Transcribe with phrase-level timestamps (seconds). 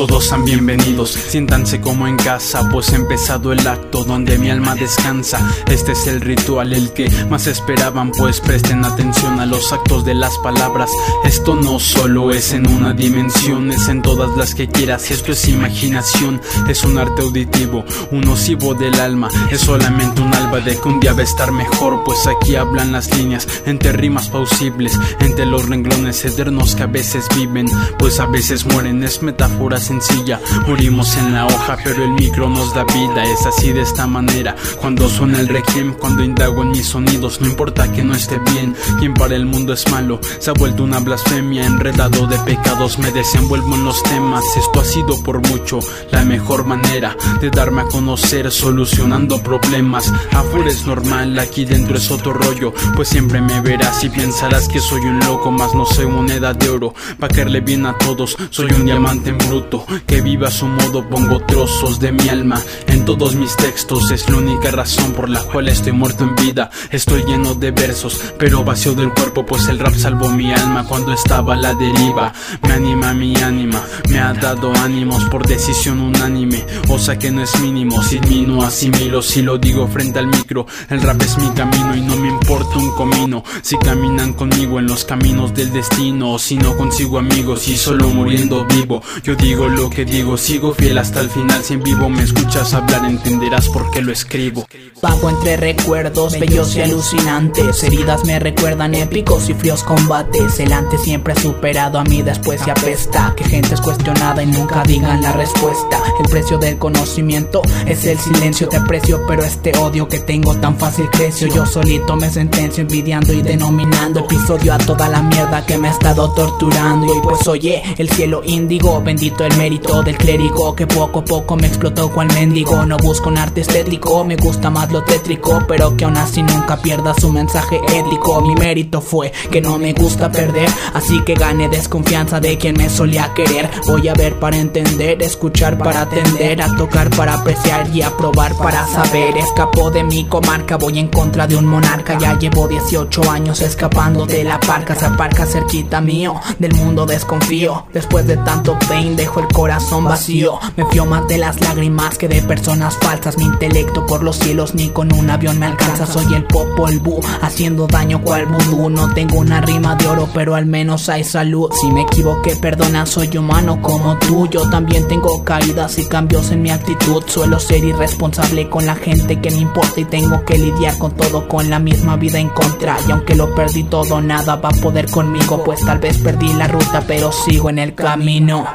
[0.00, 4.74] Todos son bienvenidos, siéntanse como en casa, pues ha empezado el acto donde mi alma
[4.74, 5.46] descansa.
[5.66, 10.14] Este es el ritual, el que más esperaban, pues presten atención a los actos de
[10.14, 10.90] las palabras.
[11.22, 15.10] Esto no solo es en una dimensión, es en todas las que quieras.
[15.10, 19.28] Esto es imaginación, es un arte auditivo, un nocivo del alma.
[19.50, 22.92] Es solamente un alba de que un día va a estar mejor, pues aquí hablan
[22.92, 27.66] las líneas entre rimas pausibles, entre los renglones eternos que a veces viven,
[27.98, 29.04] pues a veces mueren.
[29.04, 33.24] Es metáfora sencilla, morimos en la hoja, pero el micro nos da vida.
[33.24, 37.48] Es así de esta manera, cuando suena el requiem, cuando indago en mis sonidos, no
[37.48, 38.76] importa que no esté bien.
[39.00, 43.10] Quien para el mundo es malo, se ha vuelto una blasfemia, enredado de pecados, me
[43.10, 44.44] desenvuelvo en los temas.
[44.56, 45.80] Esto ha sido por mucho
[46.12, 50.12] la mejor manera de darme a conocer, solucionando problemas.
[50.30, 54.78] Afuera es normal, aquí dentro es otro rollo, pues siempre me verás y pensarás que
[54.78, 56.94] soy un loco, mas no soy moneda de oro.
[57.18, 61.08] Pa' caerle bien a todos, soy un diamante en bruto, que viva a su modo,
[61.08, 64.10] pongo trozos de mi alma en todos mis textos.
[64.10, 66.70] Es la única razón por la cual estoy muerto en vida.
[66.90, 71.12] Estoy lleno de versos, pero vacío del cuerpo, pues el rap salvó mi alma cuando
[71.12, 72.32] estaba a la deriva.
[72.62, 76.64] Me anima mi ánima, me ha dado ánimos por decisión unánime.
[76.88, 79.22] O sea que no es mínimo, sin mí no asimilo.
[79.22, 82.78] Si lo digo frente al micro, el rap es mi camino y no me importa
[82.78, 83.44] un comino.
[83.62, 88.08] Si caminan conmigo en los caminos del destino, o si no consigo amigos y solo
[88.08, 89.02] muriendo vivo.
[89.22, 91.62] Yo digo lo que digo, sigo fiel hasta el final.
[91.62, 94.66] Si en vivo me escuchas hablar, entenderás por qué lo escribo.
[95.02, 100.60] Vago entre recuerdos bellos y alucinantes Heridas me recuerdan épicos y fríos combates.
[100.60, 103.34] El antes siempre ha superado a mí después se apesta.
[103.36, 106.02] Que gente es cuestionada y nunca digan la respuesta.
[106.22, 108.68] El precio del conocimiento es el silencio.
[108.68, 111.48] Te aprecio pero este odio que tengo tan fácil creció.
[111.48, 115.92] Yo solito me sentencio envidiando y denominando Episodio a toda la mierda que me ha
[115.92, 117.14] estado torturando.
[117.14, 121.56] Y pues oye, el cielo índigo Bendito el mérito del clérigo Que poco a poco
[121.56, 122.84] me explotó cual mendigo.
[122.86, 126.76] No busco un arte estético, me gusta más lo tétrico Pero que aún así nunca
[126.76, 128.40] pierda su mensaje ético.
[128.40, 132.88] Mi mérito fue que no me gusta perder Así que gané desconfianza de quien me
[132.88, 133.70] solía querer.
[133.86, 138.54] Voy a ver para entender, escuchar para atender A tocar para apreciar y a probar
[138.56, 139.36] para saber.
[139.36, 142.18] Escapó de mi comarca, voy en contra de un monarca.
[142.18, 147.86] Ya llevo 18 años escapando de la parca Se aparca cerquita mío, del mundo desconfío.
[147.92, 150.58] Después de tanto pain dejo el corazón vacío.
[150.76, 153.36] Me fío más de las lágrimas que de personas falsas.
[153.36, 156.06] Mi intelecto por los cielos ni con un avión me alcanza.
[156.06, 158.90] Soy el popo, el bu, haciendo daño cual vudú.
[158.90, 161.70] No tengo una rima de oro pero al menos hay salud.
[161.80, 164.48] Si me equivoqué perdona, soy humano como tú.
[164.48, 167.24] Yo también tengo caídas y cambios en mi actitud.
[167.26, 171.48] Suelo ser irresponsable con la gente que me importa Y tengo que lidiar con todo
[171.48, 172.96] con la misma vida en contra.
[173.06, 176.68] Y aunque lo perdí todo nada va a poder conmigo Pues tal vez perdí la
[176.68, 178.66] ruta pero sigo en el camino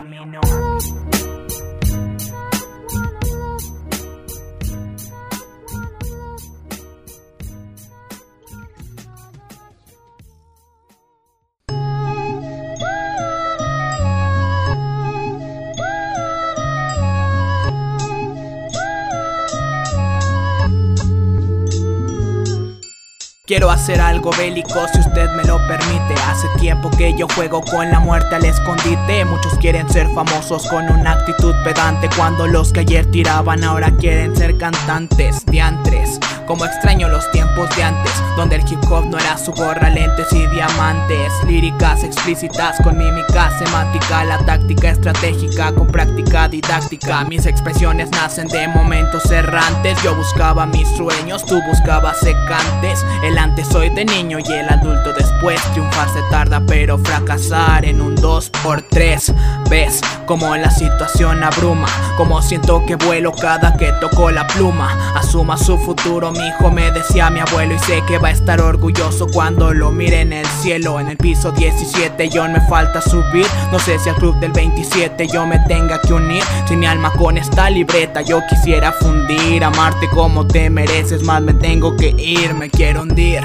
[23.48, 26.16] Quiero hacer algo bélico si usted me lo permite.
[26.28, 29.24] Hace tiempo que yo juego con la muerte al escondite.
[29.24, 34.36] Muchos quieren ser famosos con una actitud pedante Cuando los que ayer tiraban ahora quieren
[34.36, 39.38] ser cantantes Diantres, como extraño los tiempos de antes Donde el hip hop no era
[39.38, 46.48] su gorra, lentes y diamantes Líricas explícitas con mímica semántica La táctica estratégica con práctica
[46.48, 47.24] didáctica.
[47.26, 53.06] Mis expresiones nacen de momentos errantes Yo buscaba mis sueños, tú buscabas secantes.
[53.24, 58.02] El antes soy de niño y el adulto después Triunfar se tarda pero fracasar en
[58.02, 59.34] un 2 por 3
[59.70, 65.14] Ves como la situación abruma Como siento que vuelo cada que toco la pluma.
[65.16, 67.76] Asuma su futuro mi hijo me decía mi abuelo.
[67.76, 71.00] Y sé que va a estar orgulloso cuando lo mire en el cielo.
[71.00, 73.46] En el piso 17 yo me falta subir.
[73.72, 76.44] No sé si al club del 27 yo me tenga que unir.
[76.67, 79.64] Si mi alma con esta libreta yo quisiera fundir.
[79.64, 82.53] Amarte como te mereces más me tengo que ir.
[82.53, 83.44] Me quiero hundir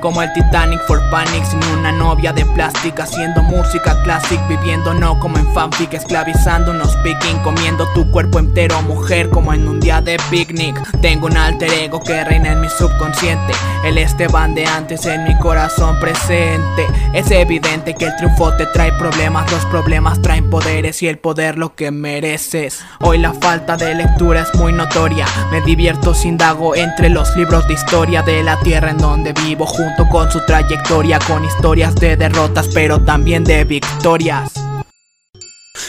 [0.00, 5.18] como el Titanic for Panic sin una novia de plástico Haciendo música classic, viviendo no
[5.18, 10.00] como en fanfic Esclavizando unos picking, comiendo tu cuerpo entero Mujer como en un día
[10.00, 10.76] de picnic.
[11.00, 13.52] Tengo un alter ego que reina en mi subconsciente
[13.84, 16.86] El Esteban de antes en mi corazón presente.
[17.12, 21.58] Es evidente que el triunfo te trae problemas Los problemas traen poderes y el poder
[21.58, 22.84] lo que mereces.
[23.00, 27.66] Hoy la falta de lectura es muy notoria Me divierto sin dago entre los libros
[27.66, 32.16] de historia de la tierra en donde vivo junto con su trayectoria con historias de
[32.16, 34.52] derrotas pero también de victorias.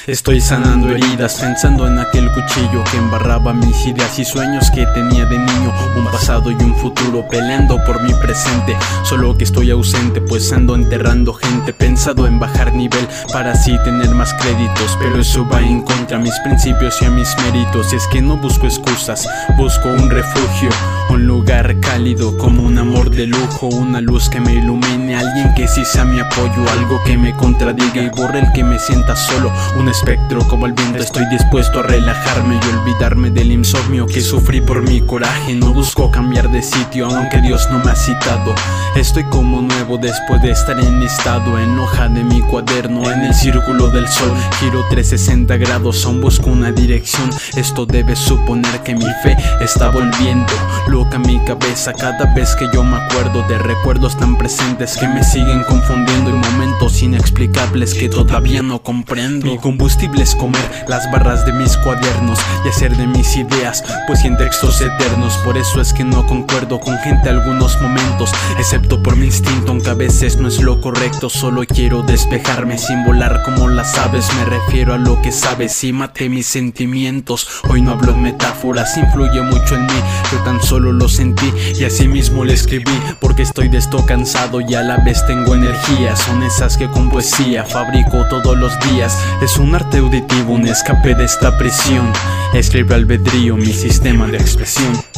[0.08, 5.26] Estoy sanando heridas, pensando en aquel cuchillo que embarraba mis ideas y sueños que tenía
[5.26, 5.74] de niño.
[5.96, 8.78] Un pasado y un futuro peleando por mi presente.
[9.04, 11.74] Solo que estoy ausente, pues ando enterrando gente.
[11.74, 14.98] Pensado en bajar nivel para así tener más créditos.
[15.00, 17.92] Pero eso va en contra a mis principios y a mis méritos.
[17.94, 20.70] Y es que no busco excusas, busco un refugio.
[21.10, 25.68] Un lugar cálido como un amor de lujo, una luz que me ilumine, alguien que
[25.68, 29.52] sí sea mi apoyo, algo que me contradiga y borre el que me sienta solo,
[29.76, 34.62] un espectro como el viento, estoy dispuesto a relajarme y olvidarme del insomnio que sufrí
[34.62, 38.54] por mi coraje, no busco cambiar de sitio aunque Dios no me ha citado,
[38.96, 43.90] estoy como nuevo después de estar enlistado en hoja de mi cuaderno, en el círculo
[43.90, 49.36] del sol, giro 360 grados, aún busco una dirección, esto debe suponer que mi fe
[49.62, 50.52] está volviendo,
[50.88, 55.24] loca mi cabeza cada vez que yo me acuerdo de recuerdos tan presentes que me
[55.24, 59.46] siguen confundiendo y momentos inexplicables que todavía no comprendo.
[59.46, 64.24] Mi combustible es comer las barras de mis cuadernos y hacer de mis ideas pues
[64.24, 65.38] en textos eternos.
[65.38, 69.90] Por eso es que no concuerdo con gente algunos momentos, excepto por mi instinto, aunque
[69.90, 71.30] a veces no es lo correcto.
[71.30, 74.28] Solo quiero despejarme sin volar como las aves.
[74.38, 77.48] Me refiero a lo que sabes y mate mis sentimientos.
[77.70, 80.02] Hoy no hablo metáforas, influye mucho en mí.
[80.32, 84.62] Yo tan solo lo sentí y así mismo le escribí porque estoy de esto cansado
[84.62, 89.18] y a la vez tengo energía son esas que con poesía fabrico todos los días
[89.42, 92.12] es un arte auditivo un escape de esta prisión
[92.54, 95.09] escribe albedrío mi sistema de expresión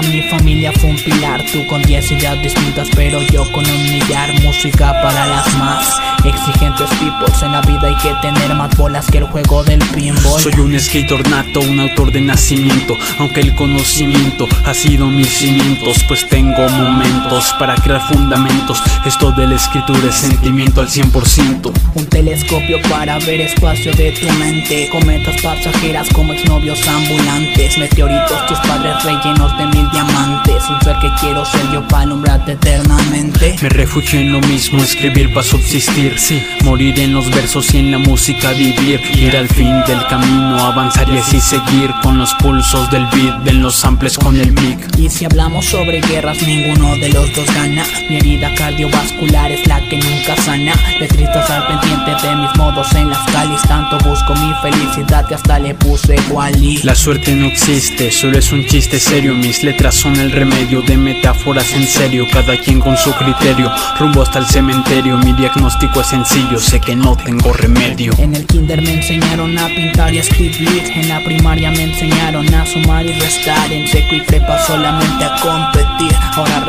[0.00, 4.32] Mi familia fue un pilar Tú con diez ideas distintas pero yo con un millar
[4.40, 9.18] Música para las más exigentes peoples En la vida hay que tener más bolas que
[9.18, 10.40] el juego del pinball.
[10.40, 16.04] Soy un escritor nato, un autor de nacimiento Aunque el conocimiento ha sido mis cimientos
[16.08, 18.82] Pues tengo momentos para crear fundamentos.
[19.04, 24.30] Esto de la escritura es sentimiento al 100% Un telescopio para ver espacio de tu
[24.34, 30.96] mente Cometas pasajeras como exnovios ambulantes Meteoritos tus padres rellenos de mil diamantes Un ser
[31.00, 33.56] que quiero ser yo para alumbrarte eternamente.
[33.60, 37.90] Me refugio en lo mismo, escribir para subsistir Sí, morir en los versos y en
[37.90, 39.00] la música vivir.
[39.16, 43.62] Ir al fin del camino, avanzar y así seguir Con los pulsos del beat, en
[43.62, 44.78] los samples con el mic.
[44.98, 47.84] Y si hablamos sobre guerras, ninguno de los dos gana.
[48.08, 50.74] Mi herida cardiovascular es la que nunca sana.
[51.00, 55.58] Letristas al pendiente de mis modos en las calis Tanto busco mi felicidad que hasta
[55.58, 56.16] le puse
[56.60, 56.82] y.
[56.82, 59.34] La suerte no existe, solo es un chiste serio.
[59.34, 62.26] Mis letras son el remedio de metáforas en serio.
[62.32, 65.16] Cada quien con su criterio, rumbo hasta el cementerio.
[65.18, 68.12] Mi diagnóstico sencillo, sé que no tengo remedio.
[68.18, 70.82] En el kinder me enseñaron a pintar y a escribir.
[70.94, 73.72] En la primaria me enseñaron a sumar y restar.
[73.72, 76.16] En seco y prepa solamente a competir.
[76.34, 76.61] Ahora responde, ¿en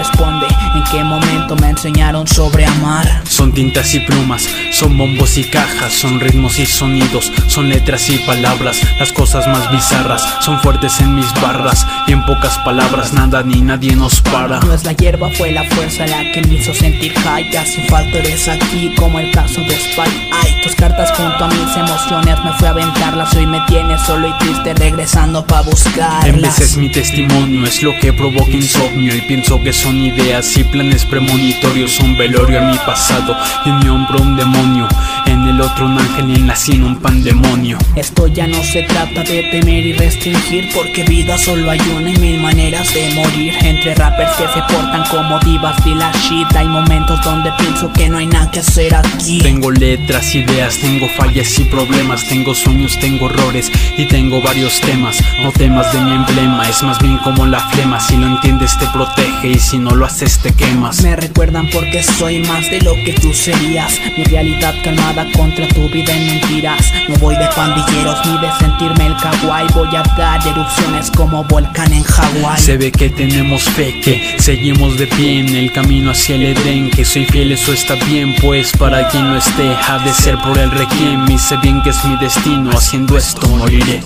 [0.93, 3.23] qué momento me enseñaron sobre amar?
[3.27, 8.19] Son tintas y plumas, son bombos y cajas Son ritmos y sonidos, son letras y
[8.19, 13.41] palabras Las cosas más bizarras son fuertes en mis barras Y en pocas palabras nada
[13.43, 14.59] ni nadie nos para.
[14.59, 17.87] No es la hierba, fue la fuerza la que me hizo sentir high Ya sin
[17.87, 20.29] falta eres aquí como el caso de Spike.
[20.31, 24.27] Ay, tus cartas junto a mis emociones me fui a aventarlas Hoy me tienes solo
[24.27, 26.25] y triste regresando pa' buscarlas.
[26.25, 30.63] En veces mi testimonio es lo que provoca insomnio Y pienso que son ideas y
[30.63, 33.35] planes premonitorios Un velorio a mi pasado
[33.65, 34.87] y en mi hombro un demonio
[35.25, 35.32] En
[35.63, 37.77] otro un ángel y en la sien un pandemonio.
[37.95, 42.17] Esto ya no se trata de temer y restringir Porque vida solo hay una y
[42.17, 43.53] mil maneras de morir.
[43.61, 48.09] Entre rappers que se portan como divas de la shit Hay momentos donde pienso que
[48.09, 49.39] no hay nada que hacer aquí.
[49.39, 55.17] Tengo letras, ideas, tengo fallas y problemas Tengo sueños, tengo errores y tengo varios temas.
[55.41, 57.99] No temas de mi emblema, es más bien como la flema.
[57.99, 61.01] Si lo entiendes te protege y si no lo haces te quemas.
[61.03, 63.99] Me recuerdan porque soy más de lo que tú serías.
[64.17, 66.91] Mi realidad calmada contra tu vida en mentiras.
[67.07, 69.67] No voy de pandilleros ni de sentirme el kawaii.
[69.73, 72.59] Voy a dar erupciones como volcán en Hawái.
[72.59, 76.89] Se ve que tenemos fe, que seguimos de pie en el camino hacia el Edén
[76.89, 80.57] Que soy fiel, eso está bien, pues para quien no esté Ha de ser por
[80.57, 84.01] el requiem y sé bien que es mi destino Haciendo esto moriré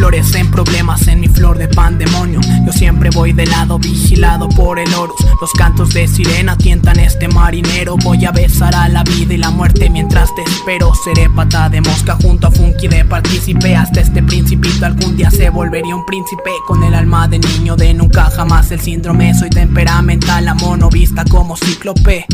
[0.00, 2.40] Florecen problemas en mi flor de pandemonio.
[2.64, 5.20] Yo siempre voy de lado, vigilado por el Horus.
[5.42, 7.96] Los cantos de sirena tientan este marinero.
[7.98, 10.92] Voy a besar a la vida y la muerte mientras te espero.
[11.04, 13.76] Seré pata de mosca junto a Funky de partícipe.
[13.76, 16.50] Hasta este principito algún día se volvería un príncipe.
[16.66, 19.34] Con el alma de niño de nunca jamás el síndrome.
[19.34, 22.24] Soy temperamental, la mono vista como cíclope.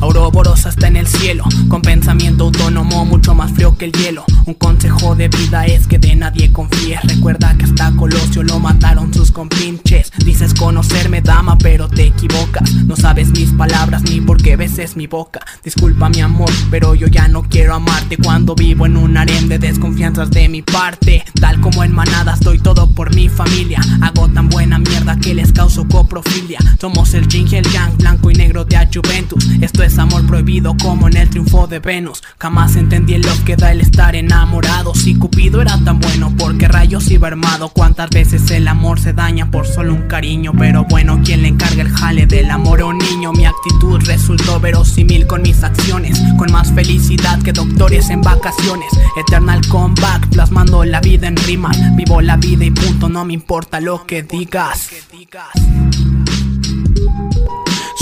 [0.00, 4.24] Auroboros hasta en el cielo, con pensamiento autónomo mucho más frío que el hielo.
[4.46, 7.00] Un consejo de vida es que de nadie confíes.
[7.02, 10.10] Recuerda que hasta Colosio lo mataron sus compinches.
[10.58, 12.72] Conocerme, dama, pero te equivocas.
[12.86, 15.40] No sabes mis palabras ni por qué beses mi boca.
[15.62, 19.58] Disculpa mi amor, pero yo ya no quiero amarte cuando vivo en un harem de
[19.58, 21.24] desconfianzas de mi parte.
[21.40, 23.80] Tal como en manadas doy todo por mi familia.
[24.02, 26.58] Hago tan buena mierda que les causo coprofilia.
[26.80, 29.46] Somos el Jing el Yang, blanco y negro de Juventus.
[29.60, 32.22] Esto es amor prohibido como en el triunfo de Venus.
[32.38, 34.94] Jamás entendí lo que da el estar enamorado.
[34.94, 37.68] Si Cupido era tan bueno, porque rayos iba armado?
[37.70, 40.43] ¿Cuántas veces el amor se daña por solo un cariño?
[40.52, 43.32] Pero bueno, ¿quién le encarga el jale del amor o niño?
[43.32, 46.20] Mi actitud resultó verosímil con mis acciones.
[46.36, 48.92] Con más felicidad que doctores en vacaciones.
[49.16, 51.76] Eternal comeback, plasmando la vida en rimas.
[51.96, 54.90] Vivo la vida y punto, no me importa lo que digas.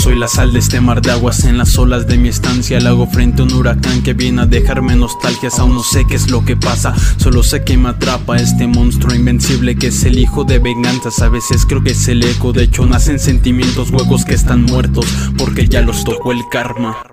[0.03, 2.77] Soy la sal de este mar de aguas en las olas de mi estancia.
[2.81, 5.59] Le hago frente a un huracán que viene a dejarme nostalgias.
[5.59, 9.15] Aún no sé qué es lo que pasa, solo sé que me atrapa este monstruo
[9.15, 11.21] invencible que es el hijo de venganzas.
[11.21, 15.05] A veces creo que es el eco, de hecho nacen sentimientos huecos que están muertos
[15.37, 17.12] porque ya los tocó el karma.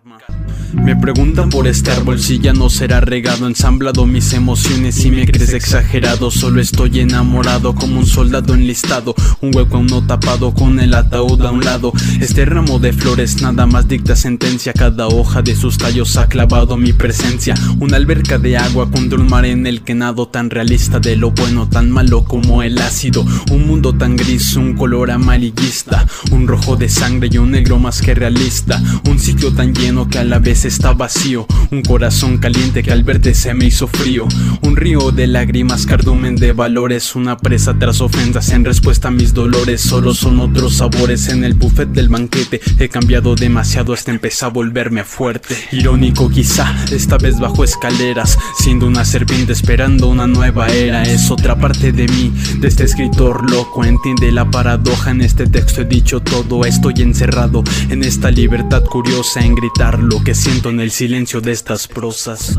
[0.73, 5.27] Me preguntan por este árbol si ya no será regado, ensamblado mis emociones y me
[5.27, 6.31] crees exagerado.
[6.31, 11.43] Solo estoy enamorado como un soldado enlistado, un hueco aún no tapado con el ataúd
[11.43, 11.93] a un lado.
[12.21, 16.77] Este ramo de flores nada más dicta sentencia, cada hoja de sus tallos ha clavado
[16.77, 17.55] mi presencia.
[17.81, 21.33] Una alberca de agua contra un mar en el que nado tan realista de lo
[21.33, 23.25] bueno, tan malo como el ácido.
[23.51, 28.01] Un mundo tan gris, un color amarillista, un rojo de sangre y un negro más
[28.01, 28.81] que realista.
[29.09, 33.05] Un sitio tan lleno que a la vez está vacío, un corazón caliente que al
[33.05, 34.27] verte se me hizo frío,
[34.63, 39.35] un río de lágrimas, cardumen de valores, una presa tras ofensas en respuesta a mis
[39.35, 44.49] dolores, solo son otros sabores en el buffet del banquete, he cambiado demasiado hasta empezar
[44.49, 50.69] a volverme fuerte, irónico quizá, esta vez bajo escaleras, siendo una serpiente esperando una nueva
[50.69, 55.47] era, es otra parte de mí, de este escritor loco, entiende la paradoja, en este
[55.47, 60.71] texto he dicho todo, estoy encerrado en esta libertad curiosa en gritar lo que siento
[60.71, 62.57] siento en el silencio de estas prosas.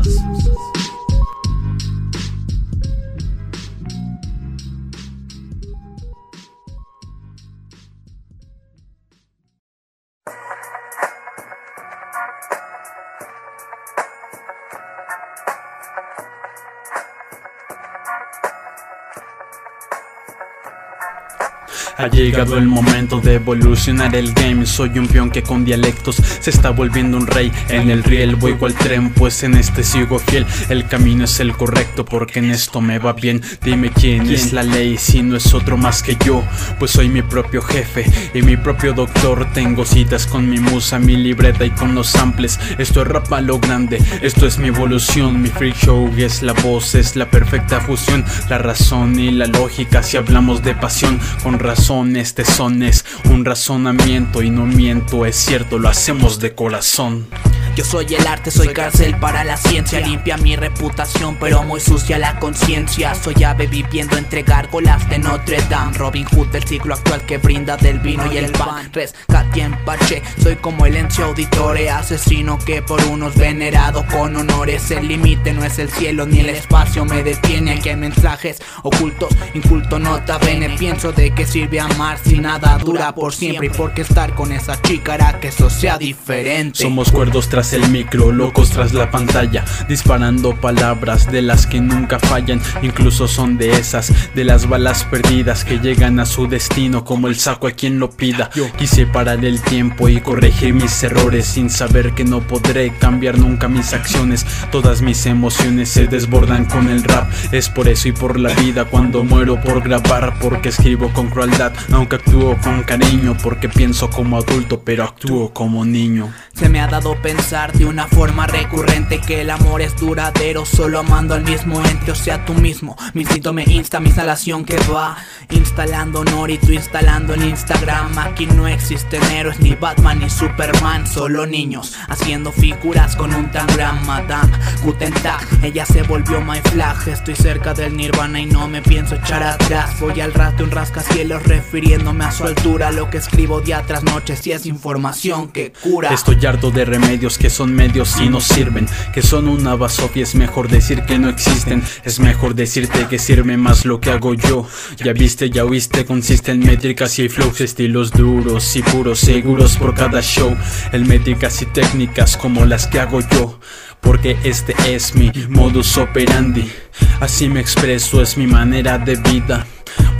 [21.98, 24.64] Ha llegado el momento de evolucionar el game.
[24.64, 27.52] Soy un peón que con dialectos se está volviendo un rey.
[27.68, 30.46] En el riel voy cual tren pues en este sigo fiel.
[30.70, 33.42] El camino es el correcto porque en esto me va bien.
[33.62, 36.42] Dime quién es la ley si no es otro más que yo.
[36.78, 39.46] Pues soy mi propio jefe y mi propio doctor.
[39.52, 42.58] Tengo citas con mi musa, mi libreta y con los samples.
[42.78, 45.42] Esto es rap lo grande, esto es mi evolución.
[45.42, 48.24] Mi freak show es la voz, es la perfecta fusión.
[48.48, 51.20] La razón y la lógica si hablamos de pasión.
[51.42, 56.54] Con razón este son es un razonamiento y no miento, es cierto, lo hacemos de
[56.54, 57.26] corazón.
[57.74, 60.00] Yo soy el arte, soy cárcel para la ciencia.
[60.00, 63.14] Limpia mi reputación, pero muy sucia la conciencia.
[63.14, 65.96] Soy ave viviendo entre gárgolas de Notre Dame.
[65.96, 68.92] Robin Hood del siglo actual que brinda del vino y el pan.
[68.92, 74.90] Rescate en parche, soy como el ente auditore Asesino que por unos venerado con honores.
[74.90, 77.72] El límite no es el cielo ni el espacio me detiene.
[77.72, 80.68] Aquí hay mensajes ocultos, inculto nota bene.
[80.78, 83.68] Pienso de que sirve amar si nada dura por siempre.
[83.68, 86.82] Y porque estar con esa chica hará que eso sea diferente.
[86.82, 92.18] Somos cuerdos tras el micro, locos tras la pantalla, disparando palabras de las que nunca
[92.18, 97.28] fallan, incluso son de esas, de las balas perdidas que llegan a su destino como
[97.28, 98.50] el saco a quien lo pida.
[98.56, 103.38] Yo quise parar el tiempo y corregir mis errores sin saber que no podré cambiar
[103.38, 108.12] nunca mis acciones, todas mis emociones se desbordan con el rap, es por eso y
[108.12, 113.36] por la vida cuando muero por grabar, porque escribo con crueldad, aunque actúo con cariño,
[113.40, 116.32] porque pienso como adulto pero actúo como niño.
[116.54, 121.00] Se me ha dado pensar de una forma recurrente que el amor es duradero solo
[121.00, 122.96] amando al mismo ente, o sea tú mismo.
[123.12, 125.18] Mi instinto me insta mi instalación que va
[125.50, 128.18] instalando honor tú instalando en Instagram.
[128.18, 134.02] Aquí no existen héroes ni Batman ni Superman, solo niños haciendo figuras con un tangram.
[134.06, 134.50] Madame
[134.82, 137.06] Guten Tag, ella se volvió my flag.
[137.06, 140.00] Estoy cerca del Nirvana y no me pienso echar atrás.
[140.00, 142.90] Voy al rato un rascacielos refiriéndome a su altura.
[142.92, 146.14] Lo que escribo día tras noche si es información que cura.
[146.14, 148.86] Estoy harto de remedios que son medios y no sirven.
[149.12, 151.82] Que son una basofia, es mejor decir que no existen.
[152.04, 154.64] Es mejor decirte que sirve más lo que hago yo.
[154.98, 159.92] Ya viste, ya oíste, consiste en métricas y flows, estilos duros y puros, seguros por
[159.92, 160.56] cada show.
[160.92, 163.58] En métricas y técnicas como las que hago yo.
[164.00, 166.70] Porque este es mi modus operandi.
[167.18, 169.66] Así me expreso, es mi manera de vida.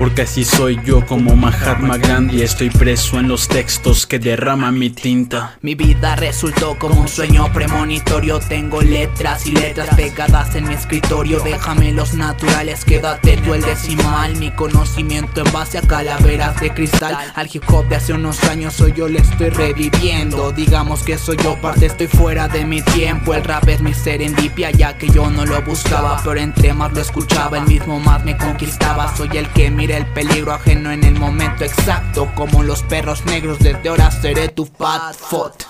[0.02, 2.42] Porque así soy yo como Mahatma Gandhi.
[2.42, 5.56] Estoy preso en los textos que derrama mi tinta.
[5.62, 8.40] Mi vida resultó como un sueño premonitorio.
[8.40, 11.38] Tengo letras y letras pegadas en mi escritorio.
[11.38, 17.16] Déjame los naturales, quédate tú el decimal Mi conocimiento en base a calaveras de cristal.
[17.36, 20.50] Al hip hop de hace unos años hoy yo le estoy reviviendo.
[20.50, 23.34] Digamos que soy yo parte, estoy fuera de mi tiempo.
[23.34, 27.00] El rap es mi serendipia ya que yo no lo buscaba Pero entre más lo
[27.00, 29.16] escuchaba el mismo más me conquistaba.
[29.16, 33.58] Soy el que mire el peligro ajeno en el momento exacto Como los perros negros
[33.58, 35.64] desde ahora seré tu fat foot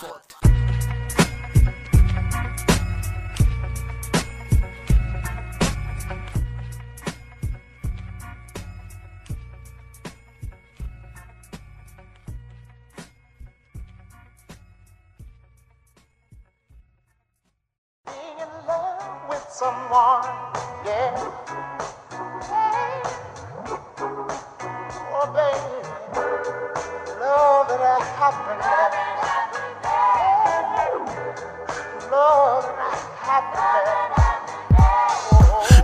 [19.62, 20.71] someone,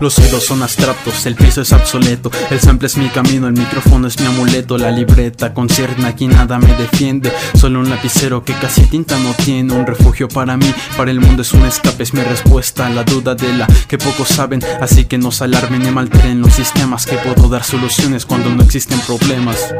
[0.00, 2.30] Los celos son abstractos, el piso es obsoleto.
[2.50, 4.78] El sample es mi camino, el micrófono es mi amuleto.
[4.78, 7.32] La libreta concierne aquí nada me defiende.
[7.54, 9.74] Solo un lapicero que casi tinta no tiene.
[9.74, 13.02] Un refugio para mí, para el mundo es un escape Es mi respuesta a la
[13.04, 14.60] duda de la que pocos saben.
[14.80, 18.62] Así que no se alarmen ni malteren los sistemas Que puedo dar soluciones cuando no
[18.62, 19.74] existen problemas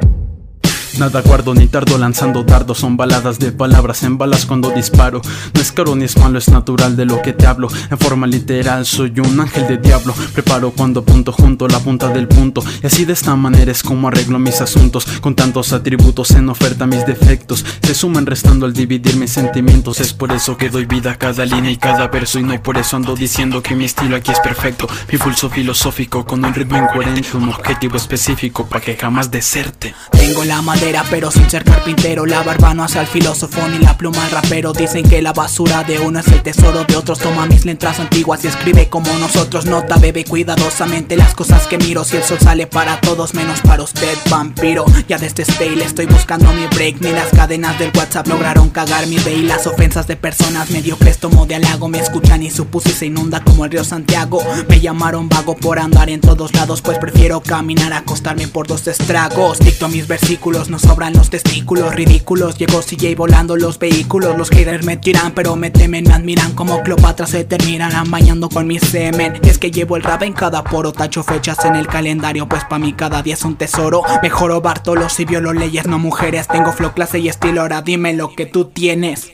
[0.98, 5.20] Nada guardo ni tardo lanzando dardos Son baladas de palabras en balas cuando disparo.
[5.54, 7.68] No es caro ni es malo, es natural de lo que te hablo.
[7.88, 10.12] En forma literal soy un ángel de diablo.
[10.34, 12.64] Preparo cuando apunto junto la punta del punto.
[12.82, 15.04] Y así de esta manera es como arreglo mis asuntos.
[15.20, 17.64] Con tantos atributos en oferta mis defectos.
[17.82, 20.00] Se suman restando al dividir mis sentimientos.
[20.00, 22.40] Es por eso que doy vida a cada línea y cada verso.
[22.40, 24.88] Y no por eso ando diciendo que mi estilo aquí es perfecto.
[25.12, 27.36] Mi pulso filosófico con un ritmo incoherente.
[27.36, 29.94] Un objetivo específico para que jamás deserte.
[30.10, 32.24] Tengo la madera pero sin ser carpintero.
[32.24, 34.72] La barba no hace al filósofo ni la pluma al rapero.
[34.72, 37.18] Dicen que la basura de uno es el tesoro de otros.
[37.18, 39.66] Toma mis letras antiguas y escribe como nosotros.
[39.66, 42.04] Nota, bebe cuidadosamente las cosas que miro.
[42.04, 44.86] Si el sol sale para todos menos para usted, vampiro.
[45.08, 47.02] Ya desde Stale estoy buscando mi break.
[47.02, 51.44] Ni las cadenas del WhatsApp lograron cagar mi day Las ofensas de personas mediocres tomo
[51.44, 51.88] de halago.
[51.88, 54.42] Me escuchan y su pussy se inunda como el río Santiago.
[54.68, 59.58] Me llamaron vago por andar en todos lados Pues prefiero caminar acostarme por dos estragos.
[59.58, 62.56] Dicto mis versículos, no sobran los testículos ridículos.
[62.56, 64.36] Llegó CJ volando los vehículos.
[64.36, 66.52] Los haters me tiran pero me temen Me admiran.
[66.54, 69.38] Como Cleopatra se terminarán bañando con mi semen.
[69.42, 72.48] Es que llevo el rap en cada poro Tacho fechas en el calendario.
[72.48, 74.02] Pues pa' mí cada día es un tesoro.
[74.22, 76.48] Mejoro Bartolo si violo leyes no mujeres.
[76.48, 79.32] Tengo flow, clase y estilo Ahora dime lo que tú tienes.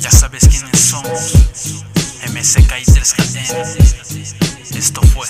[0.00, 1.84] Ya sabes quiénes somos.
[2.32, 3.85] MSK y 3
[4.96, 5.26] Esto fue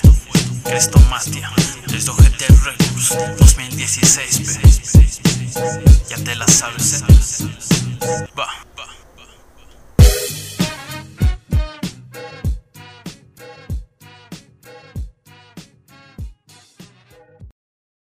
[0.63, 1.51] Crestomatia
[1.87, 4.59] desde GT Records 2016
[6.07, 7.16] Ya te la sabes Va